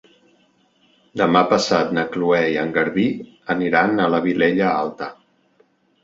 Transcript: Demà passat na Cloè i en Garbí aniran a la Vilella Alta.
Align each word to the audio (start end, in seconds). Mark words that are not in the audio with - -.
Demà 1.21 1.41
passat 1.49 1.91
na 1.97 2.05
Cloè 2.15 2.39
i 2.53 2.57
en 2.61 2.73
Garbí 2.77 3.05
aniran 3.55 3.93
a 4.05 4.09
la 4.15 4.23
Vilella 4.25 4.71
Alta. 4.79 5.11